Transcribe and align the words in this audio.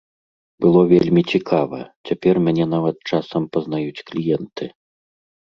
Было 0.63 0.79
вельмі 0.93 1.21
цікава, 1.33 1.79
цяпер 2.11 2.35
мяне 2.47 2.65
нават 2.73 2.97
часам 3.15 3.41
пазнаюць 3.57 4.03
кліенты. 4.11 4.65